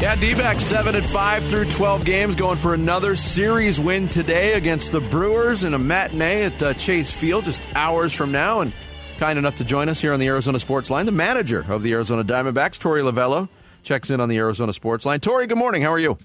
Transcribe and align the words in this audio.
Yeah, 0.00 0.16
D-backs 0.16 0.64
7 0.64 0.94
and 0.94 1.04
5 1.04 1.44
through 1.46 1.66
12 1.66 2.06
games, 2.06 2.34
going 2.34 2.56
for 2.56 2.72
another 2.72 3.14
series 3.14 3.78
win 3.78 4.08
today 4.08 4.54
against 4.54 4.92
the 4.92 5.00
Brewers 5.02 5.62
in 5.62 5.74
a 5.74 5.78
matinee 5.78 6.44
at 6.44 6.62
uh, 6.62 6.72
Chase 6.72 7.12
Field 7.12 7.44
just 7.44 7.66
hours 7.76 8.14
from 8.14 8.32
now. 8.32 8.62
And 8.62 8.72
kind 9.18 9.38
enough 9.38 9.56
to 9.56 9.64
join 9.64 9.90
us 9.90 10.00
here 10.00 10.14
on 10.14 10.18
the 10.18 10.26
Arizona 10.28 10.58
Sports 10.58 10.88
Line, 10.88 11.04
the 11.04 11.12
manager 11.12 11.66
of 11.68 11.82
the 11.82 11.92
Arizona 11.92 12.24
Diamondbacks, 12.24 12.78
Torey 12.78 13.02
Lovullo, 13.02 13.50
checks 13.82 14.08
in 14.08 14.22
on 14.22 14.30
the 14.30 14.38
Arizona 14.38 14.72
Sports 14.72 15.04
Line. 15.04 15.20
Torey, 15.20 15.46
good 15.46 15.58
morning. 15.58 15.82
How 15.82 15.92
are 15.92 15.98
you? 15.98 16.16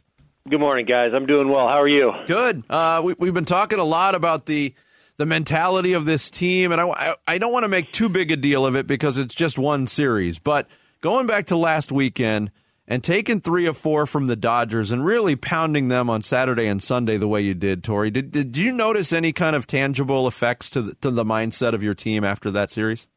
Good 0.50 0.62
morning, 0.62 0.86
guys. 0.86 1.12
I'm 1.14 1.26
doing 1.26 1.50
well. 1.50 1.68
How 1.68 1.82
are 1.82 1.88
you? 1.90 2.14
Good. 2.28 2.64
Uh, 2.70 3.02
we, 3.04 3.16
we've 3.20 3.34
been 3.34 3.44
talking 3.44 3.80
a 3.80 3.84
lot 3.84 4.16
about 4.16 4.46
the 4.46 4.74
the 5.18 5.26
mentality 5.26 5.92
of 5.92 6.06
this 6.06 6.30
team, 6.30 6.72
and 6.72 6.80
I, 6.80 7.16
I 7.28 7.40
don't 7.40 7.52
want 7.52 7.64
to 7.64 7.70
make 7.70 7.92
too 7.92 8.08
big 8.08 8.32
a 8.32 8.38
deal 8.38 8.66
of 8.66 8.78
it 8.78 8.88
because 8.88 9.18
it's 9.18 9.36
just 9.36 9.58
one 9.58 9.86
series. 9.86 10.40
But 10.40 10.66
going 11.02 11.28
back 11.28 11.48
to 11.48 11.58
last 11.58 11.92
weekend– 11.92 12.52
and 12.88 13.04
taking 13.04 13.42
three 13.42 13.66
of 13.66 13.78
four 13.78 14.06
from 14.06 14.28
the 14.28 14.36
Dodgers 14.36 14.92
and 14.92 15.06
really 15.06 15.36
pounding 15.36 15.88
them 15.88 16.10
on 16.10 16.22
Saturday 16.22 16.68
and 16.68 16.82
Sunday 16.82 17.18
the 17.18 17.28
way 17.28 17.42
you 17.42 17.54
did, 17.54 17.84
Torey, 17.84 18.12
Did 18.12 18.32
did 18.32 18.58
you 18.58 18.72
notice 18.72 19.12
any 19.12 19.34
kind 19.34 19.56
of 19.56 19.68
tangible 19.68 20.28
effects 20.28 20.70
to 20.72 20.82
the, 20.82 20.96
to 20.96 21.12
the 21.12 21.26
mindset 21.26 21.74
of 21.74 21.84
your 21.84 21.94
team 21.94 22.24
after 22.24 22.52
that 22.52 22.72
series? 22.72 23.08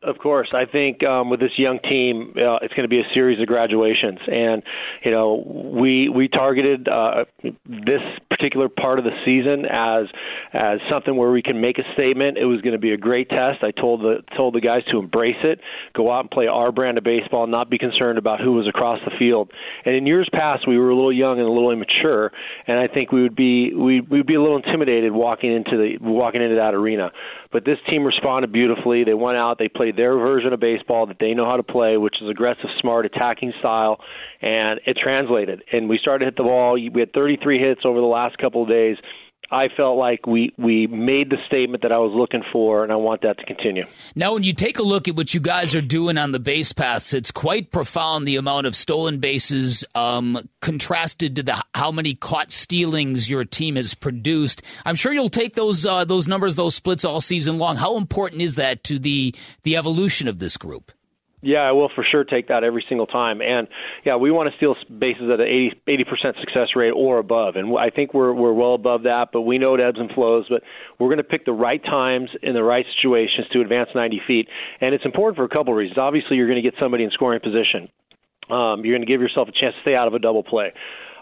Of 0.00 0.18
course, 0.18 0.50
I 0.54 0.64
think 0.64 1.02
um, 1.02 1.28
with 1.28 1.40
this 1.40 1.50
young 1.58 1.80
team, 1.80 2.32
uh, 2.36 2.62
it's 2.62 2.72
going 2.72 2.84
to 2.84 2.88
be 2.88 3.00
a 3.00 3.14
series 3.14 3.40
of 3.40 3.48
graduations, 3.48 4.20
and 4.28 4.62
you 5.04 5.10
know 5.10 5.42
we 5.74 6.08
we 6.08 6.28
targeted 6.28 6.86
uh, 6.86 7.24
this 7.42 8.00
particular 8.30 8.68
part 8.68 9.00
of 9.00 9.04
the 9.04 9.10
season 9.24 9.64
as 9.64 10.06
as 10.52 10.78
something 10.88 11.16
where 11.16 11.32
we 11.32 11.42
can 11.42 11.60
make 11.60 11.78
a 11.78 11.92
statement. 11.94 12.38
It 12.38 12.44
was 12.44 12.60
going 12.60 12.74
to 12.74 12.78
be 12.78 12.92
a 12.92 12.96
great 12.96 13.28
test. 13.28 13.64
I 13.64 13.72
told 13.72 14.02
the 14.02 14.22
told 14.36 14.54
the 14.54 14.60
guys 14.60 14.82
to 14.92 14.98
embrace 14.98 15.42
it, 15.42 15.58
go 15.96 16.12
out 16.12 16.20
and 16.20 16.30
play 16.30 16.46
our 16.46 16.70
brand 16.70 16.96
of 16.96 17.02
baseball, 17.02 17.48
not 17.48 17.68
be 17.68 17.76
concerned 17.76 18.18
about 18.18 18.40
who 18.40 18.52
was 18.52 18.68
across 18.68 19.00
the 19.04 19.10
field. 19.18 19.50
And 19.84 19.96
in 19.96 20.06
years 20.06 20.28
past, 20.32 20.68
we 20.68 20.78
were 20.78 20.90
a 20.90 20.94
little 20.94 21.12
young 21.12 21.40
and 21.40 21.48
a 21.48 21.50
little 21.50 21.72
immature, 21.72 22.30
and 22.68 22.78
I 22.78 22.86
think 22.86 23.10
we 23.10 23.22
would 23.22 23.34
be 23.34 23.74
we 23.74 24.00
we'd 24.00 24.28
be 24.28 24.36
a 24.36 24.40
little 24.40 24.58
intimidated 24.58 25.10
walking 25.10 25.52
into 25.52 25.76
the 25.76 25.98
walking 26.00 26.40
into 26.40 26.54
that 26.54 26.72
arena. 26.72 27.10
But 27.50 27.64
this 27.64 27.78
team 27.88 28.04
responded 28.04 28.52
beautifully. 28.52 29.04
They 29.04 29.14
went 29.14 29.38
out, 29.38 29.58
they 29.58 29.68
played 29.68 29.87
their 29.92 30.16
version 30.16 30.52
of 30.52 30.60
baseball 30.60 31.06
that 31.06 31.18
they 31.20 31.34
know 31.34 31.44
how 31.44 31.56
to 31.56 31.62
play, 31.62 31.96
which 31.96 32.16
is 32.22 32.28
aggressive, 32.28 32.66
smart, 32.80 33.06
attacking 33.06 33.52
style, 33.58 34.00
and 34.40 34.80
it 34.86 34.96
translated. 35.02 35.62
And 35.72 35.88
we 35.88 35.98
started 35.98 36.20
to 36.20 36.24
hit 36.26 36.36
the 36.36 36.44
ball. 36.44 36.74
We 36.74 37.00
had 37.00 37.12
33 37.12 37.58
hits 37.58 37.80
over 37.84 38.00
the 38.00 38.06
last 38.06 38.38
couple 38.38 38.62
of 38.62 38.68
days. 38.68 38.96
I 39.50 39.68
felt 39.74 39.96
like 39.96 40.26
we 40.26 40.52
we 40.58 40.86
made 40.86 41.30
the 41.30 41.38
statement 41.46 41.82
that 41.82 41.92
I 41.92 41.98
was 41.98 42.12
looking 42.14 42.42
for, 42.52 42.82
and 42.82 42.92
I 42.92 42.96
want 42.96 43.22
that 43.22 43.38
to 43.38 43.44
continue. 43.46 43.86
Now, 44.14 44.34
when 44.34 44.42
you 44.42 44.52
take 44.52 44.78
a 44.78 44.82
look 44.82 45.08
at 45.08 45.16
what 45.16 45.32
you 45.32 45.40
guys 45.40 45.74
are 45.74 45.80
doing 45.80 46.18
on 46.18 46.32
the 46.32 46.38
base 46.38 46.72
paths, 46.72 47.14
it's 47.14 47.30
quite 47.30 47.70
profound 47.70 48.28
the 48.28 48.36
amount 48.36 48.66
of 48.66 48.76
stolen 48.76 49.18
bases 49.18 49.84
um, 49.94 50.38
contrasted 50.60 51.36
to 51.36 51.42
the 51.42 51.62
how 51.74 51.90
many 51.90 52.14
caught 52.14 52.52
stealings 52.52 53.30
your 53.30 53.44
team 53.44 53.76
has 53.76 53.94
produced. 53.94 54.62
I'm 54.84 54.96
sure 54.96 55.12
you'll 55.12 55.30
take 55.30 55.54
those 55.54 55.86
uh, 55.86 56.04
those 56.04 56.28
numbers, 56.28 56.56
those 56.56 56.74
splits 56.74 57.04
all 57.04 57.22
season 57.22 57.56
long. 57.56 57.76
How 57.76 57.96
important 57.96 58.42
is 58.42 58.56
that 58.56 58.84
to 58.84 58.98
the 58.98 59.34
the 59.62 59.76
evolution 59.76 60.28
of 60.28 60.40
this 60.40 60.58
group? 60.58 60.92
Yeah, 61.40 61.60
I 61.60 61.72
will 61.72 61.88
for 61.94 62.04
sure 62.08 62.24
take 62.24 62.48
that 62.48 62.64
every 62.64 62.84
single 62.88 63.06
time. 63.06 63.40
And 63.40 63.68
yeah, 64.04 64.16
we 64.16 64.32
want 64.32 64.50
to 64.50 64.56
steal 64.56 64.74
bases 64.98 65.30
at 65.32 65.38
an 65.40 65.70
80 65.86 66.04
percent 66.04 66.36
success 66.40 66.68
rate 66.74 66.90
or 66.90 67.18
above, 67.18 67.54
and 67.54 67.78
I 67.78 67.90
think 67.90 68.12
we're 68.12 68.32
we're 68.32 68.52
well 68.52 68.74
above 68.74 69.04
that. 69.04 69.28
But 69.32 69.42
we 69.42 69.58
know 69.58 69.74
it 69.74 69.80
ebbs 69.80 69.98
and 70.00 70.10
flows. 70.10 70.46
But 70.48 70.62
we're 70.98 71.08
going 71.08 71.18
to 71.18 71.24
pick 71.24 71.44
the 71.44 71.52
right 71.52 71.82
times 71.82 72.30
in 72.42 72.54
the 72.54 72.64
right 72.64 72.84
situations 72.96 73.46
to 73.52 73.60
advance 73.60 73.90
90 73.94 74.20
feet, 74.26 74.48
and 74.80 74.94
it's 74.94 75.04
important 75.04 75.36
for 75.36 75.44
a 75.44 75.48
couple 75.48 75.72
of 75.72 75.76
reasons. 75.76 75.98
Obviously, 75.98 76.36
you're 76.36 76.48
going 76.48 76.62
to 76.62 76.68
get 76.68 76.78
somebody 76.80 77.04
in 77.04 77.10
scoring 77.10 77.40
position. 77.40 77.88
Um, 78.50 78.84
you're 78.84 78.96
going 78.96 79.06
to 79.06 79.12
give 79.12 79.20
yourself 79.20 79.46
a 79.48 79.52
chance 79.52 79.74
to 79.76 79.80
stay 79.82 79.94
out 79.94 80.08
of 80.08 80.14
a 80.14 80.18
double 80.18 80.42
play 80.42 80.72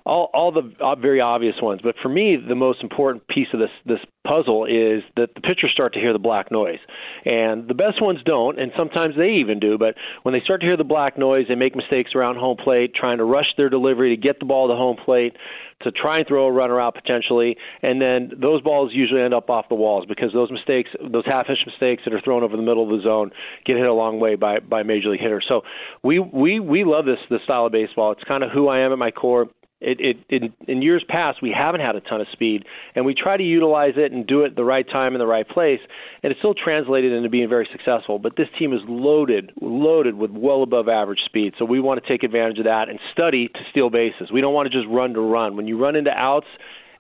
all 0.07 0.31
all 0.33 0.53
the 0.53 0.63
very 1.01 1.21
obvious 1.21 1.57
ones. 1.61 1.81
But 1.83 1.97
for 2.01 2.09
me, 2.09 2.37
the 2.37 2.55
most 2.55 2.83
important 2.83 3.27
piece 3.29 3.49
of 3.53 3.59
this 3.59 3.71
this 3.85 3.99
puzzle 4.27 4.65
is 4.65 5.03
that 5.17 5.35
the 5.35 5.41
pitchers 5.41 5.71
start 5.73 5.93
to 5.95 6.01
hear 6.01 6.13
the 6.13 6.19
black 6.19 6.51
noise, 6.51 6.79
and 7.25 7.69
the 7.69 7.75
best 7.75 8.01
ones 8.01 8.21
don't, 8.25 8.59
and 8.59 8.73
sometimes 8.77 9.17
they 9.17 9.41
even 9.41 9.59
do. 9.59 9.77
But 9.77 9.95
when 10.23 10.33
they 10.33 10.41
start 10.41 10.61
to 10.61 10.67
hear 10.67 10.77
the 10.77 10.85
black 10.85 11.19
noise, 11.19 11.47
they 11.49 11.57
make 11.57 11.75
mistakes 11.75 12.13
around 12.15 12.37
home 12.37 12.57
plate, 12.57 12.95
trying 12.95 13.19
to 13.19 13.25
rush 13.25 13.53
their 13.57 13.69
delivery 13.69 14.15
to 14.15 14.21
get 14.21 14.39
the 14.39 14.47
ball 14.47 14.69
to 14.69 14.75
home 14.75 14.97
plate 15.05 15.35
to 15.83 15.91
try 15.93 16.19
and 16.19 16.27
throw 16.27 16.47
a 16.47 16.53
runner 16.53 16.81
out 16.81 16.95
potentially, 16.95 17.57
and 17.83 18.01
then 18.01 18.31
those 18.41 18.63
balls 18.63 18.93
usually 18.95 19.21
end 19.21 19.35
up 19.35 19.51
off 19.51 19.69
the 19.69 19.75
walls 19.75 20.07
because 20.09 20.33
those 20.33 20.51
mistakes, 20.51 20.89
those 21.13 21.27
half-inch 21.27 21.59
mistakes 21.67 22.03
that 22.07 22.15
are 22.15 22.21
thrown 22.21 22.43
over 22.43 22.57
the 22.57 22.63
middle 22.63 22.83
of 22.83 22.89
the 22.89 23.05
zone, 23.05 23.31
get 23.67 23.77
hit 23.77 23.85
a 23.85 23.93
long 23.93 24.19
way 24.19 24.37
by 24.37 24.59
by 24.59 24.83
major 24.83 25.11
league 25.11 25.21
hitters. 25.21 25.45
So 25.47 25.63
we 26.03 26.19
we 26.19 26.61
we 26.61 26.85
love 26.85 27.05
this 27.05 27.19
this 27.29 27.43
style 27.45 27.67
of 27.67 27.73
baseball. 27.73 28.13
It's 28.13 28.25
kind 28.25 28.43
of 28.43 28.51
who 28.51 28.69
I 28.69 28.81
am 28.81 28.93
at 28.93 28.99
my 28.99 29.11
core. 29.11 29.49
It, 29.79 30.01
it, 30.01 30.17
it, 30.31 30.53
in 30.67 30.81
years 30.81 31.05
past, 31.07 31.43
we 31.43 31.55
haven't 31.57 31.83
had 31.83 31.97
a 31.97 32.01
ton 32.01 32.23
of 32.23 32.27
speed, 32.33 32.65
and 32.95 33.05
we 33.05 33.15
try 33.15 33.37
to 33.37 33.43
utilize 33.43 33.93
it 33.97 34.11
and 34.11 34.27
do 34.27 34.43
it 34.43 34.57
the 34.57 34.65
right 34.65 34.87
time 34.89 35.15
in 35.15 35.19
the 35.19 35.27
right 35.27 35.47
place, 35.47 35.81
and 36.23 36.31
it's 36.31 36.41
still 36.41 36.55
translated 36.55 37.13
into 37.13 37.29
being 37.29 37.49
very 37.49 37.69
successful. 37.71 38.19
But 38.19 38.37
this 38.37 38.49
team 38.59 38.73
is 38.73 38.81
loaded, 38.89 39.53
loaded 39.61 40.15
with 40.15 40.31
well 40.31 40.63
above 40.63 40.89
average 40.89 41.21
speed, 41.27 41.53
so 41.59 41.67
we 41.67 41.79
want 41.79 42.03
to 42.03 42.09
take 42.09 42.23
advantage 42.23 42.59
of 42.59 42.65
that 42.65 42.89
and 42.89 42.99
study 43.13 43.49
to 43.49 43.61
steal 43.71 43.91
bases. 43.91 44.31
We 44.33 44.41
don't 44.41 44.55
want 44.55 44.73
to 44.73 44.77
just 44.77 44.89
run 44.91 45.13
to 45.13 45.21
run. 45.21 45.57
When 45.57 45.69
you 45.69 45.79
run 45.79 45.95
into 45.95 46.11
outs, 46.11 46.47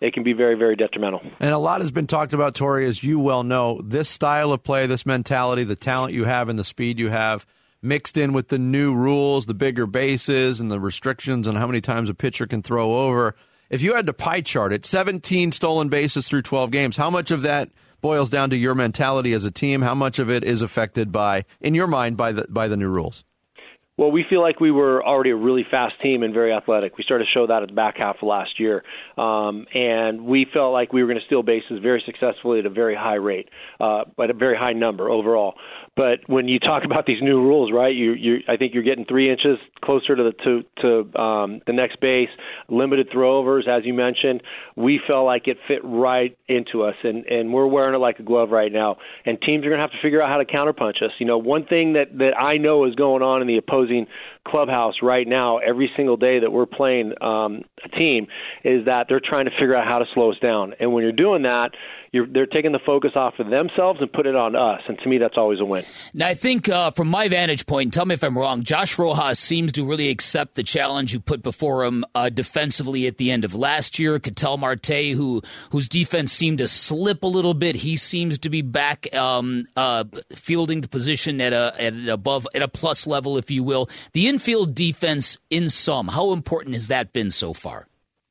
it 0.03 0.13
can 0.13 0.23
be 0.23 0.35
very, 0.35 0.55
very 0.55 0.77
detrimental. 0.77 1.23
And 1.41 1.51
a 1.53 1.59
lot 1.59 1.81
has 1.81 1.91
been 1.91 2.07
talked 2.07 2.35
about, 2.35 2.55
Torey, 2.55 2.87
as 2.87 3.03
you 3.03 3.19
well 3.19 3.43
know. 3.43 3.81
This 3.83 4.11
style 4.11 4.53
of 4.53 4.63
play, 4.63 4.87
this 4.87 5.07
mentality, 5.07 5.65
the 5.65 5.77
talent 5.77 6.13
you 6.13 6.25
have, 6.25 6.51
and 6.51 6.59
the 6.59 6.65
speed 6.65 6.99
you 6.99 7.09
have 7.09 7.47
mixed 7.87 8.17
in 8.17 8.33
with 8.33 8.49
the 8.49 8.59
new 8.59 8.95
rules, 8.95 9.47
the 9.47 9.55
bigger 9.55 9.87
bases, 9.87 10.61
and 10.61 10.71
the 10.71 10.81
restrictions 10.81 11.47
on 11.47 11.55
how 11.55 11.67
many 11.67 11.81
times 11.81 12.11
a 12.11 12.15
pitcher 12.15 12.47
can 12.47 12.63
throw 12.63 13.07
over. 13.07 13.35
If 13.71 13.83
you 13.83 13.95
had 13.95 14.07
to 14.07 14.13
pie 14.13 14.43
chart 14.43 14.73
it, 14.73 14.85
17 14.85 15.53
stolen 15.53 15.89
bases 15.89 16.29
through 16.29 16.43
12 16.43 16.71
games, 16.71 16.97
how 16.97 17.11
much 17.11 17.31
of 17.31 17.43
that 17.43 17.71
boils 18.01 18.31
down 18.31 18.51
to 18.51 18.57
your 18.57 18.75
mentality 18.75 19.33
as 19.33 19.45
a 19.45 19.51
team? 19.51 19.83
How 19.83 19.95
much 19.95 20.19
of 20.19 20.31
it 20.31 20.45
is 20.45 20.63
affected 20.63 21.11
by, 21.11 21.45
in 21.61 21.75
your 21.75 21.87
mind, 21.87 22.17
by 22.17 22.33
the 22.33 22.47
by 22.49 22.69
the 22.69 22.77
new 22.77 22.89
rules? 22.89 23.25
Well, 23.99 24.11
we 24.11 24.27
feel 24.29 24.43
like 24.43 24.61
we 24.61 24.71
were 24.71 25.03
already 25.03 25.31
a 25.31 25.37
really 25.37 25.65
fast 25.71 25.99
team 26.01 26.23
and 26.23 26.35
very 26.35 26.53
athletic. 26.53 26.99
We 26.99 27.05
started 27.05 27.25
to 27.25 27.31
show 27.31 27.47
that 27.47 27.63
at 27.63 27.69
the 27.69 27.75
back 27.75 27.97
half 27.97 28.17
of 28.21 28.29
last 28.29 28.61
year, 28.61 28.85
um, 29.17 29.67
and 29.73 30.27
we 30.27 30.47
felt 30.53 30.75
like 30.75 30.93
we 30.93 31.03
were 31.03 31.09
going 31.09 31.19
to 31.19 31.25
steal 31.25 31.43
bases 31.43 31.81
very 31.83 32.03
successfully 32.05 32.59
at 32.59 32.67
a 32.67 32.71
very 32.71 32.95
high 32.95 33.15
rate, 33.15 33.49
uh, 33.81 34.03
at 34.23 34.29
a 34.29 34.35
very 34.35 34.55
high 34.55 34.75
number 34.75 35.09
overall. 35.09 35.55
But 35.97 36.19
when 36.27 36.47
you 36.47 36.59
talk 36.59 36.85
about 36.91 37.07
these 37.07 37.23
new 37.23 37.41
rules, 37.41 37.73
right? 37.73 37.95
You, 37.95 38.13
you, 38.13 38.37
I 38.51 38.59
think 38.59 38.75
you're 38.75 38.83
getting 38.83 39.07
three 39.07 39.31
inches 39.31 39.57
closer 39.83 40.15
to 40.15 40.25
the 40.25 40.33
to 40.45 40.63
to 40.83 41.19
um, 41.19 41.61
the 41.67 41.73
next 41.73 41.99
base. 41.99 42.29
Limited 42.69 43.09
throwovers, 43.11 43.67
as 43.67 43.87
you 43.87 43.95
mentioned. 43.95 44.43
We 44.77 45.01
felt 45.07 45.25
like 45.25 45.49
it 45.49 45.57
fit 45.67 45.81
right 45.83 46.37
into 46.49 46.83
us, 46.83 46.97
and 47.03 47.25
and 47.25 47.51
we're 47.51 47.67
wearing 47.67 47.95
it 47.95 47.99
like 47.99 48.19
a 48.19 48.25
glove 48.25 48.51
right 48.51 48.71
now. 48.71 48.97
And 49.25 49.41
teams 49.41 49.65
are 49.65 49.71
going 49.71 49.79
to 49.79 49.83
have 49.83 49.93
to 49.93 50.03
figure 50.03 50.21
out 50.21 50.29
how 50.29 50.37
to 50.37 50.45
counterpunch 50.45 51.03
us. 51.03 51.13
You 51.19 51.25
know, 51.25 51.39
one 51.39 51.65
thing 51.65 51.95
that 51.95 52.19
that 52.19 52.37
I 52.39 52.59
know 52.59 52.85
is 52.85 52.95
going 52.95 53.23
on 53.23 53.41
in 53.41 53.49
the 53.49 53.57
opposing 53.57 53.86
closing 53.87 54.07
clubhouse 54.51 54.95
right 55.03 55.27
now, 55.27 55.59
every 55.59 55.91
single 55.97 56.17
day 56.17 56.39
that 56.41 56.51
we're 56.51 56.67
playing 56.67 57.13
um, 57.21 57.63
a 57.85 57.89
team, 57.89 58.27
is 58.65 58.85
that 58.87 59.07
they're 59.09 59.21
trying 59.21 59.47
to 59.47 59.51
figure 59.53 59.75
out 59.75 59.87
how 59.87 59.99
to 59.99 60.07
slow 60.15 60.31
us 60.33 60.39
down. 60.41 60.75
And 60.81 60.93
when 60.93 61.03
you're 61.03 61.13
doing 61.13 61.43
that, 61.43 61.71
you're, 62.13 62.27
they're 62.27 62.47
taking 62.47 62.73
the 62.73 62.81
focus 62.85 63.11
off 63.15 63.35
of 63.39 63.51
themselves 63.51 64.01
and 64.01 64.11
put 64.13 64.27
it 64.27 64.35
on 64.35 64.57
us. 64.57 64.81
And 64.89 64.99
to 65.01 65.09
me, 65.09 65.19
that's 65.19 65.37
always 65.37 65.61
a 65.61 65.65
win. 65.65 65.85
Now, 66.15 66.29
I 66.29 66.35
think 66.35 66.69
uh, 66.69 66.91
from 66.91 67.09
my 67.09 67.29
vantage 67.29 67.67
point, 67.67 67.93
tell 67.93 68.07
me 68.07 68.15
if 68.15 68.25
I'm 68.25 68.39
wrong, 68.39 68.63
Josh 68.63 68.99
Rojas 68.99 69.39
seems 69.39 69.73
to 69.73 69.85
really 69.85 70.09
accept 70.09 70.55
the 70.55 70.63
challenge 70.63 71.13
you 71.13 71.21
put 71.21 71.43
before 71.43 71.85
him 71.85 72.05
uh, 72.15 72.31
defensively 72.31 73.07
at 73.07 73.19
the 73.19 73.31
end 73.31 73.45
of 73.45 73.55
last 73.55 73.99
year. 73.99 74.19
Ketel 74.19 74.57
Marte, 74.57 75.13
who 75.15 75.43
whose 75.71 75.89
defense 75.89 76.33
seemed 76.33 76.59
to 76.59 76.69
slip 76.69 77.23
a 77.23 77.27
little 77.27 77.55
bit, 77.55 77.77
he 77.77 77.97
seems 77.97 78.39
to 78.39 78.49
be 78.49 78.63
back 78.63 79.13
um, 79.15 79.67
uh, 79.77 80.05
fielding 80.33 80.81
the 80.81 80.89
position 80.89 81.41
at 81.41 81.53
a 81.53 81.75
at 81.79 81.93
an 81.93 82.09
above 82.09 82.47
at 82.55 82.63
a 82.63 82.69
plus 82.69 83.07
level, 83.07 83.37
if 83.37 83.51
you 83.51 83.63
will. 83.63 83.91
The 84.13 84.27
infield 84.37 84.75
defense, 84.75 85.39
in 85.49 85.71
sum, 85.71 86.09
how 86.09 86.33
important 86.33 86.75
has 86.75 86.89
that 86.89 87.13
been 87.15 87.31
so 87.31 87.55
far? 87.55 87.87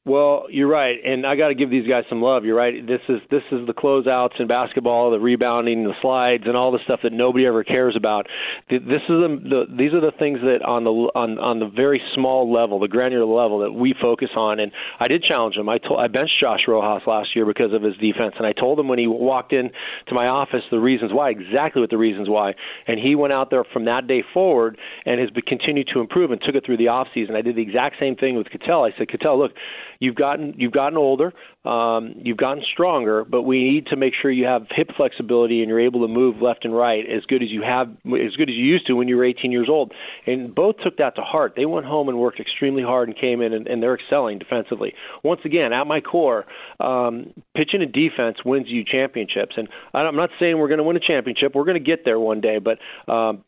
Well, 0.08 0.46
you're 0.52 0.68
right, 0.68 0.98
and 1.04 1.26
I 1.26 1.36
got 1.36 1.48
to 1.48 1.56
give 1.56 1.72
these 1.72 1.88
guys 1.88 2.04
some 2.10 2.22
love. 2.22 2.46
You're 2.46 2.56
right. 2.56 2.86
This 2.86 3.02
is 3.10 3.22
this 3.32 3.42
is 3.52 3.66
the 3.66 3.74
closeouts 3.74 4.40
in 4.40 4.46
basketball, 4.46 5.10
the 5.10 5.20
rebounding, 5.20 5.84
the 5.84 5.96
slides, 6.00 6.44
and 6.46 6.56
all 6.56 6.72
the 6.72 6.78
stuff 6.84 7.00
that 7.02 7.12
nobody 7.12 7.48
ever 7.48 7.64
cares 7.64 7.96
about. 7.98 8.28
This 8.70 8.82
is 8.86 9.10
the, 9.10 9.40
the 9.42 9.76
these 9.76 9.94
are 9.94 10.02
the 10.02 10.12
things 10.20 10.42
that 10.42 10.62
on 10.64 10.84
the 10.84 10.92
on 10.92 11.40
on 11.40 11.58
the 11.58 11.68
very 11.76 12.00
small 12.14 12.54
level, 12.54 12.80
the 12.80 12.88
granular 12.88 13.26
level 13.26 13.58
that 13.62 13.72
we 13.72 13.96
focus 14.00 14.30
on. 14.38 14.60
And 14.60 14.72
I 15.00 15.08
did 15.08 15.24
challenge 15.24 15.56
him. 15.56 15.68
I 15.70 15.80
told 15.80 16.00
I 16.00 16.06
benched 16.06 16.38
Josh 16.40 16.62
Rojas 16.68 17.02
last 17.08 17.30
year 17.36 17.48
because 17.48 17.74
of 17.74 17.82
his 17.82 17.98
defense, 17.98 18.36
and 18.38 18.46
I 18.46 18.54
told 18.54 18.80
him 18.80 18.88
when 18.88 19.00
he 19.00 19.08
walked 19.08 19.54
in 19.54 19.72
to 20.10 20.14
my 20.14 20.28
office 20.28 20.62
the 20.70 20.78
reasons 20.78 21.14
why, 21.14 21.32
exactly 21.32 21.82
what 21.82 21.90
the 21.90 21.98
reasons 21.98 22.30
why. 22.30 22.54
And 22.86 23.00
he 23.00 23.16
went 23.16 23.34
out 23.34 23.50
there 23.50 23.64
from 23.74 23.86
that 23.86 24.06
day 24.06 24.24
forward 24.36 24.78
and 25.08 25.20
has 25.20 25.30
continued 25.48 25.90
to 25.96 26.00
improve 26.00 26.30
and 26.30 26.40
took 26.46 26.54
it 26.54 26.64
through 26.64 26.78
the 26.78 26.90
off 26.90 27.08
season. 27.12 27.36
I 27.36 27.42
did 27.42 27.56
the 27.56 27.64
exact 27.64 27.96
same 28.00 28.16
thing 28.16 28.38
with 28.38 28.52
Ketel. 28.52 28.84
I 28.84 28.92
said, 29.00 29.10
Ketel, 29.10 29.40
look 29.40 29.52
you've 30.00 30.16
gotten 30.16 30.54
you've 30.58 30.72
gotten 30.72 30.98
older, 30.98 31.34
um, 31.64 32.16
you've 32.24 32.38
gotten 32.38 32.64
stronger, 32.72 33.24
but 33.24 33.44
we 33.44 33.64
need 33.64 33.88
to 33.88 33.96
make 33.96 34.14
sure 34.22 34.32
you 34.32 34.46
have 34.46 34.64
hip 34.70 34.90
flexibility 34.96 35.62
and 35.62 35.70
you're 35.70 35.80
able 35.80 36.02
to 36.02 36.08
move 36.08 36.42
left 36.42 36.66
and 36.66 36.76
right 36.76 37.04
as 37.06 37.24
good 37.26 37.42
as 37.42 37.50
you 37.50 37.62
have 37.62 37.90
as 37.90 38.36
good 38.38 38.50
as 38.50 38.56
you 38.56 38.66
used 38.66 38.88
to 38.88 38.94
when 38.94 39.08
you 39.08 39.18
were 39.18 39.26
18 39.26 39.52
years 39.52 39.68
old. 39.70 39.92
And 40.26 40.54
both 40.54 40.76
took 40.84 40.98
that 40.98 41.16
to 41.16 41.22
heart. 41.22 41.54
They 41.56 41.66
went 41.66 41.86
home 41.86 42.10
and 42.10 42.18
worked 42.18 42.40
extremely 42.40 42.84
hard 42.84 43.10
and 43.10 43.18
came 43.18 43.42
in 43.42 43.54
and, 43.54 43.68
and 43.68 43.82
they're 43.82 43.96
excelling 43.96 44.40
defensively. 44.40 44.94
Once 45.24 45.42
again, 45.46 45.74
at 45.74 45.88
my 45.88 46.02
core, 46.02 46.46
um, 46.80 47.34
pitching 47.56 47.82
and 47.82 47.92
defense 47.92 48.38
wins 48.46 48.68
you 48.68 48.84
championships. 48.84 49.56
And 49.58 49.68
I'm 49.94 50.16
not 50.16 50.30
saying 50.40 50.58
we're 50.58 50.68
going 50.68 50.80
to 50.80 50.84
win 50.84 50.98
a 50.98 51.00
championship. 51.00 51.54
We're 51.56 51.66
going 51.66 51.82
to 51.82 51.84
get 51.84 52.06
there 52.06 52.20
one 52.20 52.42
day, 52.42 52.60
but 52.60 52.80
um, 53.12 53.44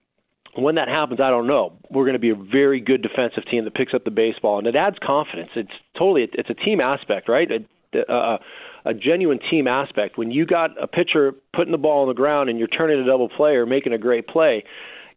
when 0.61 0.75
that 0.75 0.87
happens, 0.87 1.19
I 1.19 1.29
don't 1.29 1.47
know. 1.47 1.73
We're 1.89 2.05
going 2.05 2.13
to 2.13 2.19
be 2.19 2.29
a 2.29 2.35
very 2.35 2.79
good 2.79 3.01
defensive 3.01 3.43
team 3.49 3.63
that 3.65 3.73
picks 3.73 3.93
up 3.93 4.03
the 4.03 4.11
baseball, 4.11 4.57
and 4.57 4.67
it 4.67 4.75
adds 4.75 4.97
confidence. 5.05 5.49
It's 5.55 5.71
totally 5.97 6.27
it's 6.33 6.49
a 6.49 6.53
team 6.53 6.81
aspect, 6.81 7.29
right? 7.29 7.47
A, 7.51 7.99
a, 7.99 8.13
uh, 8.13 8.37
a 8.85 8.93
genuine 8.93 9.39
team 9.51 9.67
aspect. 9.67 10.17
When 10.17 10.31
you 10.31 10.45
got 10.45 10.81
a 10.81 10.87
pitcher 10.87 11.33
putting 11.53 11.71
the 11.71 11.77
ball 11.77 12.03
on 12.03 12.07
the 12.07 12.13
ground 12.13 12.49
and 12.49 12.57
you're 12.57 12.69
turning 12.69 12.99
a 12.99 13.05
double 13.05 13.29
play 13.29 13.51
or 13.51 13.65
making 13.65 13.93
a 13.93 13.97
great 13.97 14.27
play, 14.27 14.63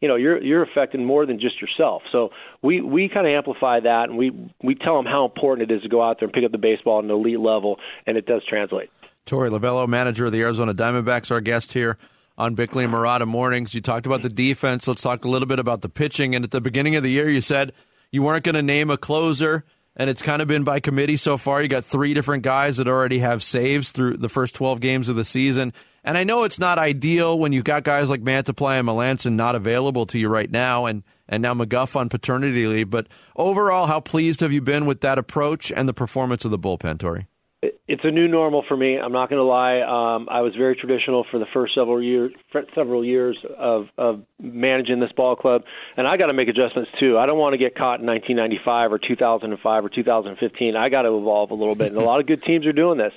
you 0.01 0.09
know 0.09 0.17
you're 0.17 0.43
you're 0.43 0.63
affecting 0.63 1.05
more 1.05 1.27
than 1.27 1.39
just 1.39 1.61
yourself. 1.61 2.03
So 2.11 2.31
we 2.63 2.81
we 2.81 3.09
kind 3.09 3.27
of 3.27 3.33
amplify 3.33 3.81
that, 3.81 4.09
and 4.09 4.19
we 4.19 4.31
we 4.63 4.75
tell 4.75 4.97
them 4.97 5.07
how 5.07 5.25
important 5.25 5.71
it 5.71 5.75
is 5.75 5.83
to 5.83 5.89
go 5.89 6.03
out 6.03 6.19
there 6.19 6.27
and 6.27 6.33
pick 6.33 6.45
up 6.45 6.53
the 6.53 6.59
baseball 6.59 6.99
at 6.99 7.05
an 7.05 7.11
elite 7.11 7.41
level, 7.41 7.77
and 8.07 8.17
it 8.17 8.27
does 8.27 8.43
translate. 8.49 8.91
Torey 9.27 9.51
Lovullo, 9.51 9.87
manager 9.87 10.27
of 10.27 10.33
the 10.33 10.41
Arizona 10.41 10.75
Diamondbacks, 10.75 11.31
our 11.31 11.41
guest 11.41 11.73
here 11.73 11.99
on 12.41 12.55
Bickley 12.55 12.85
and 12.85 12.93
Marotta 12.93 13.27
mornings. 13.27 13.75
You 13.75 13.83
talked 13.83 14.07
about 14.07 14.23
the 14.23 14.31
defense. 14.31 14.89
Let's 14.89 15.03
talk 15.03 15.27
a 15.27 15.29
little 15.29 15.47
bit 15.47 15.59
about 15.59 15.83
the 15.83 15.91
pitching. 15.91 16.35
And 16.35 16.43
at 16.43 16.51
the 16.51 16.63
beginning 16.63 16.97
of 16.97 17.03
the 17.03 17.11
year, 17.11 17.29
you 17.29 17.43
said 17.43 17.73
you 18.11 18.23
weren't 18.23 18.45
going 18.45 18.55
to 18.55 18.63
name 18.63 18.91
a 18.91 18.97
closer, 18.97 19.63
and 19.95 20.09
it's 20.09 20.23
kind 20.23 20.41
of 20.41 20.49
been 20.49 20.65
by 20.65 20.81
committee 20.81 21.19
so 21.19 21.37
far. 21.37 21.61
You 21.61 21.69
got 21.69 21.85
three 21.85 22.15
different 22.15 22.43
guys 22.43 22.79
that 22.79 22.89
already 22.89 23.19
have 23.19 23.43
saves 23.43 23.93
through 23.93 24.17
the 24.17 24.31
first 24.31 24.55
12 24.55 24.81
games 24.81 25.11
of 25.11 25.17
the 25.17 25.25
season. 25.25 25.75
And 26.03 26.17
I 26.17 26.25
know 26.25 26.45
it's 26.45 26.59
not 26.59 26.79
ideal 26.79 27.39
when 27.39 27.53
you've 27.53 27.65
got 27.65 27.85
guys 27.85 28.09
like 28.09 28.23
Mantiply 28.23 28.79
and 28.79 28.89
Melancon 28.89 29.35
not 29.35 29.55
available 29.55 30.07
to 30.07 30.19
you 30.19 30.31
right 30.31 30.51
now, 30.51 30.87
and 30.87 31.03
and 31.29 31.43
now 31.43 31.53
McGough 31.53 31.95
on 31.95 32.09
paternity 32.09 32.67
leave. 32.67 32.89
But 32.89 33.07
overall, 33.37 33.87
how 33.87 34.01
pleased 34.01 34.41
have 34.41 34.51
you 34.51 34.63
been 34.63 34.87
with 34.87 35.03
that 35.03 35.19
approach 35.19 35.71
and 35.71 35.87
the 35.87 35.93
performance 35.93 36.47
of 36.47 36.51
the 36.51 36.59
bullpen, 36.59 36.97
Torey? 36.97 37.27
It's 37.63 38.05
a 38.05 38.11
new 38.11 38.27
normal 38.27 38.65
for 38.67 38.77
me. 38.77 38.99
I'm 38.99 39.13
not 39.13 39.29
going 39.29 39.39
to 39.39 39.45
lie. 39.45 39.81
Um, 39.81 40.29
I 40.31 40.41
was 40.41 40.55
very 40.55 40.77
traditional 40.77 41.27
for 41.31 41.39
the 41.39 41.47
first 41.53 41.75
several 41.75 42.03
years, 42.03 42.33
several 42.75 43.05
years 43.05 43.37
of, 43.59 43.89
of 43.99 44.23
managing 44.39 45.01
this 45.01 45.13
ball 45.13 45.37
club, 45.37 45.65
and 45.97 46.07
I 46.07 46.17
got 46.17 46.27
to 46.27 46.33
make 46.33 46.49
adjustments 46.49 46.91
too. 46.99 47.19
I 47.19 47.27
don't 47.27 47.39
want 47.39 47.53
to 47.53 47.59
get 47.59 47.75
caught 47.75 48.01
in 48.01 48.07
1995 48.07 48.93
or 48.93 48.99
2005 48.99 49.85
or 49.85 49.89
2015. 49.91 50.77
I 50.77 50.89
got 50.89 51.03
to 51.03 51.09
evolve 51.09 51.51
a 51.51 51.55
little 51.55 51.75
bit, 51.75 51.89
and 51.89 52.01
a 52.01 52.05
lot 52.05 52.21
of 52.21 52.27
good 52.27 52.43
teams 52.43 52.67
are 52.67 52.73
doing 52.73 52.97
this. 52.97 53.13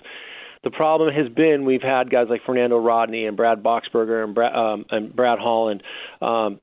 The 0.64 0.72
problem 0.72 1.14
has 1.14 1.32
been 1.32 1.66
we've 1.66 1.82
had 1.82 2.10
guys 2.10 2.28
like 2.30 2.42
Fernando 2.46 2.78
Rodney 2.78 3.26
and 3.26 3.36
Brad 3.36 3.64
Boxberger 3.64 4.24
and 4.24 4.34
Brad, 4.34 4.56
um, 4.56 4.86
and 4.90 5.14
Brad 5.14 5.40
Holland 5.40 5.84
um, 6.22 6.60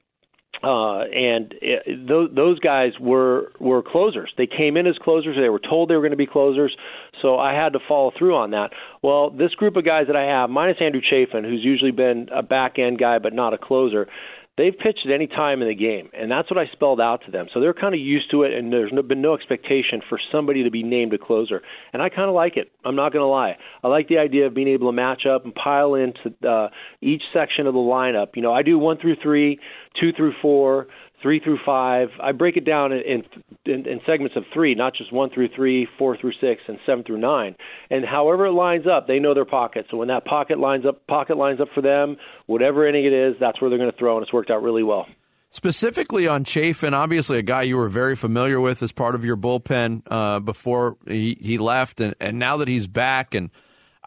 uh, 0.62 1.01
and 1.01 1.55
it, 1.62 2.07
those, 2.07 2.31
those 2.35 2.59
guys 2.59 2.93
were 3.01 3.53
were 3.59 3.83
closers. 3.83 4.33
They 4.37 4.47
came 4.47 4.77
in 4.77 4.87
as 4.87 4.97
closers. 5.03 5.37
They 5.41 5.49
were 5.49 5.61
told 5.61 5.89
they 5.89 5.95
were 5.95 6.03
going 6.03 6.11
to 6.11 6.17
be 6.17 6.27
closers. 6.27 6.77
So 7.23 7.39
I 7.39 7.55
had 7.55 7.73
to 7.73 7.79
follow 7.89 8.12
through 8.19 8.37
on 8.37 8.51
that. 8.51 8.71
Well, 9.03 9.31
this 9.31 9.55
group 9.55 9.77
of 9.77 9.85
guys 9.85 10.07
that 10.09 10.17
I 10.17 10.25
have, 10.25 10.51
minus 10.51 10.77
Andrew 10.81 11.01
Chafin, 11.01 11.45
who's 11.45 11.65
usually 11.65 11.93
been 11.93 12.29
a 12.35 12.43
back 12.43 12.79
end 12.79 12.99
guy 12.99 13.19
but 13.19 13.33
not 13.33 13.55
a 13.55 13.59
closer, 13.59 14.07
they've 14.56 14.76
pitched 14.76 15.06
at 15.06 15.12
any 15.12 15.26
time 15.26 15.62
in 15.62 15.69
the 15.69 15.75
game, 15.75 16.11
and 16.12 16.31
that's 16.31 16.50
what 16.50 16.58
I 16.58 16.70
spelled 16.73 17.00
out 17.00 17.23
to 17.26 17.31
them. 17.31 17.47
So 17.52 17.61
they're 17.61 17.75
kind 17.75 17.94
of 17.94 18.00
used 18.00 18.31
to 18.32 18.43
it, 18.43 18.52
and 18.52 18.73
there's 18.73 18.93
no, 18.93 19.02
been 19.02 19.23
no 19.23 19.35
expectation 19.35 20.02
for 20.08 20.19
somebody 20.32 20.64
to 20.64 20.70
be 20.70 20.82
named 20.82 21.14
a 21.14 21.19
closer. 21.19 21.62
And 21.93 22.02
I 22.02 22.08
kind 22.08 22.29
of 22.29 22.35
like 22.35 22.56
it. 22.56 22.70
I'm 22.85 22.97
not 22.97 23.12
going 23.12 23.23
to 23.23 23.26
lie. 23.26 23.56
I 23.82 23.88
like 23.88 24.08
the 24.08 24.19
idea 24.19 24.47
of 24.47 24.55
being 24.55 24.69
able 24.69 24.88
to 24.88 24.93
match 24.93 25.23
up 25.26 25.44
and 25.44 25.55
pile 25.55 25.94
into 25.94 26.35
uh, 26.47 26.69
each 27.00 27.23
section 27.32 27.67
of 27.67 27.75
the 27.75 27.81
lineup. 27.81 28.29
You 28.35 28.43
know, 28.43 28.52
I 28.52 28.62
do 28.62 28.79
one 28.79 28.99
through 28.99 29.17
three, 29.23 29.58
two 30.00 30.12
through 30.12 30.35
four, 30.43 30.88
three 31.22 31.40
through 31.40 31.58
five. 31.64 32.08
I 32.22 32.32
break 32.32 32.56
it 32.56 32.64
down 32.64 32.93
in, 32.93 33.22
in, 33.64 33.87
in 33.87 34.00
segments 34.06 34.37
of 34.37 34.44
three, 34.52 34.75
not 34.75 34.94
just 34.94 35.12
one 35.12 35.31
through 35.31 35.49
three, 35.55 35.87
four 35.99 36.17
through 36.17 36.32
six, 36.40 36.62
and 36.69 36.78
seven 36.87 37.05
through 37.05 37.19
nine. 37.19 37.56
And 37.90 38.05
however 38.05 38.46
it 38.46 38.52
lines 38.52 38.87
up, 38.87 39.06
they 39.06 39.19
know 39.19 39.34
their 39.34 39.44
pocket. 39.44 39.87
So 39.90 39.96
when 39.96 40.08
that 40.08 40.25
pocket 40.25 40.58
lines 40.58 40.87
up, 40.87 41.06
pocket 41.06 41.37
lines 41.37 41.61
up 41.61 41.69
for 41.75 41.82
them, 41.82 42.17
whatever 42.46 42.88
inning 42.88 43.05
it 43.05 43.12
is, 43.12 43.34
that's 43.38 43.61
where 43.61 43.70
they're 43.70 43.78
going 43.78 43.93
to 43.93 43.99
throw, 43.99 44.17
and 44.17 44.22
it's 44.22 44.32
worked 44.32 44.50
out 44.50 44.62
really 44.62 44.82
well. 44.82 45.06
Specifically 45.50 46.28
on 46.28 46.44
Chafin, 46.44 46.94
obviously 46.94 47.38
a 47.38 47.43
guy 47.43 47.62
you 47.62 47.76
were 47.76 47.88
very 47.88 48.14
familiar 48.14 48.61
with 48.61 48.82
as 48.82 48.93
part 48.93 49.14
of 49.14 49.25
your 49.25 49.37
bullpen 49.37 50.02
uh, 50.08 50.38
before 50.40 50.96
he, 51.06 51.37
he 51.40 51.58
left, 51.58 52.00
and, 52.00 52.14
and 52.20 52.38
now 52.38 52.56
that 52.56 52.69
he's 52.69 52.87
back 52.87 53.34
and– 53.34 53.50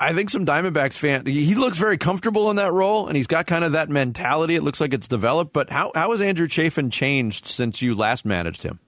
I 0.04 0.14
think 0.14 0.30
some 0.30 0.46
Diamondbacks 0.46 0.98
fan 0.98 1.26
he 1.26 1.56
looks 1.56 1.78
very 1.78 1.98
comfortable 1.98 2.50
in 2.50 2.58
that 2.58 2.74
role 2.74 3.08
and 3.08 3.16
he's 3.16 3.28
got 3.28 3.48
kind 3.48 3.64
of 3.64 3.72
that 3.72 3.90
mentality. 3.90 4.56
It 4.56 4.62
looks 4.62 4.82
like 4.82 4.94
it's 4.94 5.08
developed. 5.08 5.54
But 5.54 5.70
how 5.70 5.92
how 5.96 6.12
has 6.12 6.22
Andrew 6.22 6.48
Chafin 6.48 6.90
changed 6.90 7.48
since 7.48 7.82
you 7.82 7.96
last 7.96 8.26
managed 8.26 8.64
him? 8.64 8.80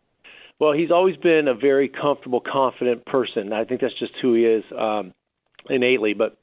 Well, 0.59 0.73
he's 0.73 0.91
always 0.91 1.15
been 1.17 1.47
a 1.47 1.53
very 1.53 1.89
comfortable, 1.89 2.41
confident 2.41 3.05
person. 3.05 3.53
I 3.53 3.63
think 3.63 3.81
that's 3.81 3.97
just 3.97 4.13
who 4.21 4.33
he 4.33 4.45
is 4.45 4.63
um, 4.77 5.13
innately. 5.69 6.13
But 6.13 6.37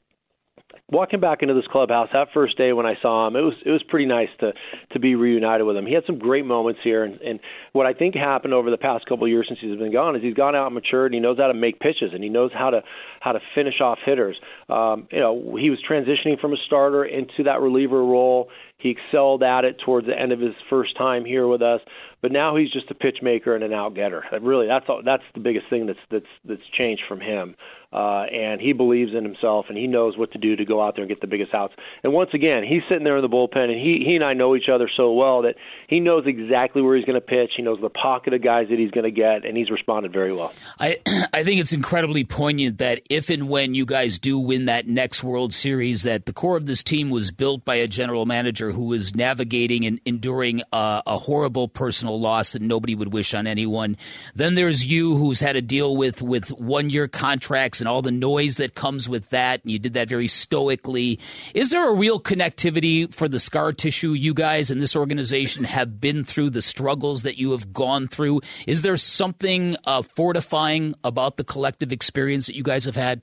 walking 0.91 1.19
back 1.19 1.41
into 1.41 1.53
this 1.53 1.65
clubhouse 1.71 2.09
that 2.13 2.27
first 2.33 2.57
day 2.57 2.73
when 2.73 2.85
I 2.85 2.95
saw 3.01 3.27
him, 3.27 3.35
it 3.35 3.41
was 3.41 3.53
it 3.65 3.69
was 3.69 3.83
pretty 3.87 4.05
nice 4.05 4.29
to 4.39 4.53
to 4.91 4.99
be 4.99 5.15
reunited 5.15 5.65
with 5.65 5.75
him. 5.75 5.85
He 5.85 5.93
had 5.93 6.03
some 6.05 6.19
great 6.19 6.45
moments 6.45 6.81
here, 6.83 7.03
and, 7.03 7.19
and 7.21 7.39
what 7.71 7.85
I 7.85 7.93
think 7.93 8.15
happened 8.15 8.53
over 8.53 8.69
the 8.69 8.77
past 8.77 9.05
couple 9.05 9.25
of 9.25 9.29
years 9.29 9.45
since 9.47 9.59
he's 9.61 9.77
been 9.77 9.91
gone 9.91 10.15
is 10.15 10.21
he's 10.21 10.33
gone 10.33 10.55
out 10.55 10.67
and 10.67 10.75
matured, 10.75 11.11
and 11.11 11.15
he 11.15 11.19
knows 11.19 11.37
how 11.37 11.47
to 11.47 11.53
make 11.53 11.79
pitches, 11.79 12.11
and 12.13 12.23
he 12.23 12.29
knows 12.29 12.51
how 12.53 12.69
to 12.69 12.81
how 13.19 13.31
to 13.31 13.39
finish 13.55 13.81
off 13.81 13.99
hitters. 14.05 14.37
Um, 14.69 15.07
you 15.11 15.19
know, 15.19 15.57
he 15.59 15.69
was 15.69 15.79
transitioning 15.89 16.39
from 16.39 16.53
a 16.53 16.57
starter 16.65 17.05
into 17.05 17.43
that 17.43 17.61
reliever 17.61 18.03
role. 18.03 18.49
He 18.77 18.89
excelled 18.89 19.43
at 19.43 19.63
it 19.63 19.79
towards 19.79 20.07
the 20.07 20.19
end 20.19 20.31
of 20.31 20.39
his 20.39 20.55
first 20.69 20.97
time 20.97 21.23
here 21.23 21.47
with 21.47 21.61
us, 21.61 21.79
but 22.21 22.31
now 22.31 22.57
he's 22.57 22.71
just 22.71 22.91
a 22.91 22.95
pitch 22.95 23.19
maker 23.21 23.55
and 23.55 23.63
an 23.63 23.71
out 23.71 23.95
getter. 23.95 24.25
Really, 24.41 24.67
that's 24.67 24.85
all, 24.89 25.01
that's 25.03 25.23
the 25.33 25.39
biggest 25.39 25.69
thing 25.69 25.85
that's 25.85 25.99
that's 26.11 26.25
that's 26.43 26.67
changed 26.77 27.03
from 27.07 27.21
him 27.21 27.55
uh, 27.93 28.23
and 28.23 28.59
he 28.59 28.73
believes 28.73 29.11
in 29.15 29.23
himself 29.23 29.67
and 29.69 29.77
he 29.77 29.85
knows 29.85 30.17
what 30.17 30.31
to 30.31 30.39
do 30.39 30.55
to 30.55 30.65
go 30.65 30.81
out 30.81 30.95
there 30.95 31.03
and 31.03 31.09
get 31.09 31.21
the 31.21 31.27
biggest 31.27 31.53
outs. 31.53 31.73
And 32.03 32.11
once 32.11 32.31
again, 32.33 32.63
he's 32.67 32.81
sitting 32.89 33.03
there 33.03 33.17
in 33.17 33.21
the 33.21 33.29
bullpen, 33.29 33.69
and 33.69 33.79
he 33.79 34.03
he 34.05 34.15
and 34.15 34.23
I 34.23 34.33
know 34.33 34.55
each 34.55 34.67
other 34.73 34.89
so 34.97 35.13
well 35.13 35.43
that 35.43 35.55
he 35.87 35.99
knows 35.99 36.23
exactly 36.25 36.81
where 36.81 36.95
he's 36.95 37.05
going 37.05 37.19
to 37.19 37.25
pitch. 37.25 37.51
He 37.55 37.61
knows 37.61 37.79
the 37.79 37.89
pocket 37.89 38.33
of 38.33 38.41
guys 38.41 38.67
that 38.69 38.79
he's 38.79 38.89
going 38.89 39.03
to 39.03 39.11
get, 39.11 39.45
and 39.45 39.55
he's 39.55 39.69
responded 39.69 40.11
very 40.11 40.33
well. 40.33 40.51
I 40.79 40.99
I 41.33 41.43
think 41.43 41.61
it's 41.61 41.71
incredibly 41.71 42.23
poignant 42.23 42.79
that 42.79 43.01
if 43.09 43.29
and 43.29 43.47
when 43.47 43.75
you 43.75 43.85
guys 43.85 44.17
do 44.17 44.39
win 44.39 44.65
that 44.65 44.87
next 44.87 45.23
World 45.23 45.53
Series, 45.53 46.01
that 46.03 46.25
the 46.25 46.33
core 46.33 46.57
of 46.57 46.65
this 46.65 46.81
team 46.81 47.11
was 47.11 47.31
built 47.31 47.63
by 47.63 47.75
a 47.75 47.87
general 47.87 48.25
manager 48.25 48.62
who 48.71 48.85
was 48.85 49.15
navigating 49.15 49.85
and 49.85 49.99
enduring 50.05 50.61
a, 50.71 51.03
a 51.05 51.17
horrible 51.17 51.67
personal 51.67 52.19
loss 52.19 52.53
that 52.53 52.61
nobody 52.61 52.95
would 52.95 53.13
wish 53.13 53.33
on 53.33 53.47
anyone. 53.47 53.97
Then 54.35 54.55
there's 54.55 54.85
you, 54.85 55.15
who's 55.15 55.39
had 55.39 55.53
to 55.53 55.61
deal 55.61 55.95
with 55.95 56.21
with 56.21 56.49
one 56.49 56.89
year 56.89 57.07
contracts 57.07 57.79
and 57.79 57.87
all 57.87 58.01
the 58.01 58.11
noise 58.11 58.57
that 58.57 58.75
comes 58.75 59.09
with 59.09 59.29
that. 59.29 59.63
And 59.63 59.71
you 59.71 59.79
did 59.79 59.93
that 59.93 60.09
very 60.09 60.27
stoically. 60.27 61.19
Is 61.53 61.69
there 61.69 61.89
a 61.89 61.93
real 61.93 62.19
connectivity 62.19 63.13
for 63.13 63.27
the 63.27 63.39
scar 63.39 63.73
tissue 63.73 64.11
you 64.11 64.33
guys 64.33 64.71
in 64.71 64.79
this 64.79 64.95
organization 64.95 65.63
have 65.63 65.99
been 65.99 66.23
through, 66.23 66.51
the 66.51 66.61
struggles 66.61 67.23
that 67.23 67.37
you 67.37 67.51
have 67.51 67.73
gone 67.73 68.07
through? 68.07 68.41
Is 68.67 68.81
there 68.81 68.97
something 68.97 69.75
uh, 69.85 70.01
fortifying 70.01 70.95
about 71.03 71.37
the 71.37 71.43
collective 71.43 71.91
experience 71.91 72.47
that 72.47 72.55
you 72.55 72.63
guys 72.63 72.85
have 72.85 72.95
had? 72.95 73.21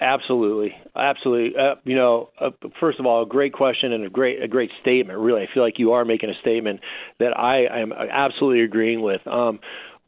Absolutely, 0.00 0.74
absolutely. 0.96 1.58
Uh, 1.58 1.74
you 1.84 1.94
know, 1.94 2.30
uh, 2.40 2.50
first 2.80 2.98
of 2.98 3.04
all, 3.04 3.22
a 3.22 3.26
great 3.26 3.52
question 3.52 3.92
and 3.92 4.06
a 4.06 4.08
great 4.10 4.42
a 4.42 4.48
great 4.48 4.70
statement. 4.80 5.18
Really, 5.18 5.42
I 5.42 5.46
feel 5.52 5.62
like 5.62 5.78
you 5.78 5.92
are 5.92 6.06
making 6.06 6.30
a 6.30 6.40
statement 6.40 6.80
that 7.18 7.36
I 7.36 7.66
I 7.66 7.80
am 7.80 7.92
absolutely 7.92 8.62
agreeing 8.62 9.02
with. 9.02 9.20
Um, 9.26 9.60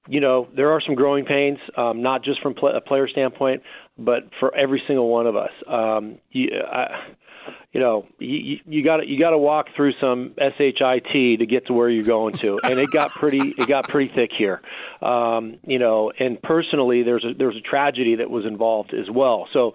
you 0.08 0.20
know, 0.20 0.48
there 0.56 0.70
are 0.72 0.80
some 0.84 0.94
growing 0.94 1.26
pains, 1.26 1.58
um, 1.76 2.02
not 2.02 2.24
just 2.24 2.40
from 2.40 2.54
a 2.74 2.80
player 2.80 3.06
standpoint, 3.06 3.62
but 3.98 4.24
for 4.40 4.54
every 4.56 4.82
single 4.86 5.08
one 5.10 5.26
of 5.26 5.36
us. 5.36 5.50
Um, 5.68 6.18
you, 6.30 6.48
I, 6.66 6.86
you 7.72 7.80
know, 7.80 8.06
you, 8.18 8.58
you 8.66 8.84
got 8.84 9.06
you 9.08 9.18
got 9.18 9.30
to 9.30 9.38
walk 9.38 9.68
through 9.74 9.94
some 9.98 10.34
shit 10.38 11.38
to 11.38 11.46
get 11.46 11.66
to 11.66 11.72
where 11.72 11.88
you're 11.88 12.04
going 12.04 12.36
to, 12.38 12.60
and 12.62 12.78
it 12.78 12.90
got 12.90 13.10
pretty 13.10 13.54
it 13.56 13.66
got 13.66 13.88
pretty 13.88 14.12
thick 14.12 14.30
here. 14.36 14.60
Um, 15.00 15.56
you 15.66 15.78
know, 15.78 16.12
and 16.18 16.40
personally, 16.42 17.02
there's 17.02 17.24
a 17.24 17.32
there's 17.32 17.56
a 17.56 17.62
tragedy 17.62 18.16
that 18.16 18.28
was 18.28 18.44
involved 18.44 18.92
as 18.92 19.10
well. 19.10 19.48
So 19.54 19.72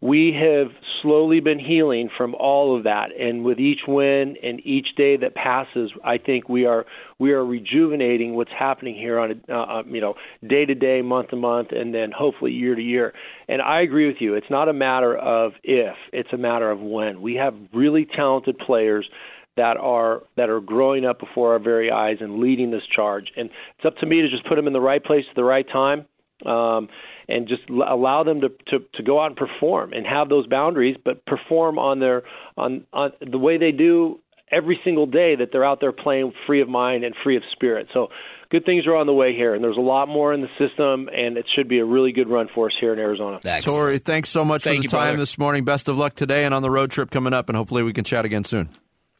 we 0.00 0.32
have 0.32 0.68
slowly 1.02 1.40
been 1.40 1.58
healing 1.58 2.08
from 2.16 2.34
all 2.34 2.76
of 2.76 2.84
that. 2.84 3.08
And 3.18 3.44
with 3.44 3.58
each 3.58 3.80
win 3.86 4.36
and 4.42 4.60
each 4.64 4.88
day 4.96 5.16
that 5.16 5.34
passes 5.34 5.90
i 6.04 6.18
think 6.18 6.48
we 6.48 6.64
are 6.64 6.86
we 7.18 7.32
are 7.32 7.44
rejuvenating 7.44 8.34
what's 8.34 8.50
happening 8.56 8.94
here 8.94 9.18
on 9.18 9.30
a 9.48 9.52
uh, 9.52 9.80
uh, 9.80 9.82
you 9.86 10.00
know 10.00 10.14
day 10.46 10.64
to 10.64 10.74
day 10.74 11.02
month 11.02 11.30
to 11.30 11.36
month 11.36 11.68
and 11.72 11.94
then 11.94 12.10
hopefully 12.16 12.52
year 12.52 12.74
to 12.74 12.82
year. 12.82 13.12
And 13.48 13.62
i 13.62 13.80
agree 13.80 14.06
with 14.06 14.16
you. 14.20 14.34
It's 14.34 14.50
not 14.50 14.68
a 14.68 14.72
matter 14.72 15.16
of 15.16 15.52
if 15.62 15.96
it's 16.12 16.32
a 16.32 16.38
matter 16.38 16.70
of 16.70 16.80
when. 16.80 17.20
We 17.20 17.34
have 17.34 17.54
really 17.72 18.06
talented 18.06 18.58
players 18.58 19.08
that 19.56 19.76
are 19.76 20.22
that 20.36 20.48
are 20.48 20.60
growing 20.60 21.04
up 21.04 21.18
before 21.18 21.52
our 21.52 21.58
very 21.58 21.90
eyes 21.90 22.16
and 22.20 22.38
leading 22.38 22.70
this 22.70 22.82
charge. 22.94 23.26
And 23.36 23.50
it's 23.76 23.84
up 23.84 23.96
to 23.98 24.06
me 24.06 24.22
to 24.22 24.30
just 24.30 24.46
put 24.46 24.56
them 24.56 24.66
in 24.66 24.72
the 24.72 24.80
right 24.80 25.04
place 25.04 25.24
at 25.28 25.36
the 25.36 25.44
right 25.44 25.66
time. 25.70 26.06
Um, 26.46 26.88
and 27.30 27.48
just 27.48 27.62
allow 27.70 28.24
them 28.24 28.40
to, 28.42 28.48
to, 28.68 28.84
to 28.94 29.02
go 29.02 29.20
out 29.20 29.26
and 29.26 29.36
perform 29.36 29.92
and 29.92 30.06
have 30.06 30.28
those 30.28 30.46
boundaries, 30.46 30.96
but 31.04 31.24
perform 31.26 31.78
on 31.78 32.00
their 32.00 32.22
on, 32.56 32.84
on 32.92 33.12
the 33.20 33.38
way 33.38 33.58
they 33.58 33.72
do 33.72 34.18
every 34.50 34.80
single 34.84 35.06
day 35.06 35.36
that 35.36 35.50
they're 35.52 35.64
out 35.64 35.80
there 35.80 35.92
playing 35.92 36.32
free 36.46 36.60
of 36.60 36.68
mind 36.68 37.04
and 37.04 37.14
free 37.22 37.36
of 37.36 37.42
spirit. 37.52 37.86
So 37.94 38.08
good 38.50 38.64
things 38.64 38.86
are 38.86 38.96
on 38.96 39.06
the 39.06 39.12
way 39.12 39.34
here, 39.34 39.54
and 39.54 39.62
there's 39.62 39.76
a 39.76 39.80
lot 39.80 40.08
more 40.08 40.34
in 40.34 40.40
the 40.40 40.48
system, 40.58 41.08
and 41.08 41.36
it 41.36 41.46
should 41.54 41.68
be 41.68 41.78
a 41.78 41.84
really 41.84 42.12
good 42.12 42.28
run 42.28 42.48
for 42.54 42.66
us 42.66 42.72
here 42.80 42.92
in 42.92 42.98
Arizona. 42.98 43.38
Excellent. 43.44 43.78
Torey, 43.78 44.02
thanks 44.02 44.30
so 44.30 44.44
much 44.44 44.62
Thank 44.62 44.76
for 44.76 44.80
the 44.80 44.84
you, 44.84 44.88
time 44.88 45.00
brother. 45.12 45.18
this 45.18 45.38
morning. 45.38 45.64
Best 45.64 45.88
of 45.88 45.96
luck 45.96 46.14
today 46.14 46.44
and 46.44 46.52
on 46.52 46.62
the 46.62 46.70
road 46.70 46.90
trip 46.90 47.10
coming 47.10 47.32
up, 47.32 47.48
and 47.48 47.56
hopefully 47.56 47.82
we 47.82 47.92
can 47.92 48.04
chat 48.04 48.24
again 48.24 48.44
soon. 48.44 48.68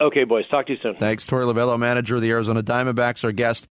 Okay, 0.00 0.24
boys. 0.24 0.48
Talk 0.48 0.66
to 0.66 0.72
you 0.72 0.78
soon. 0.82 0.96
Thanks. 0.96 1.26
Torey 1.26 1.44
Lovullo, 1.44 1.78
manager 1.78 2.16
of 2.16 2.22
the 2.22 2.30
Arizona 2.30 2.62
Diamondbacks, 2.62 3.22
our 3.22 3.32
guest. 3.32 3.68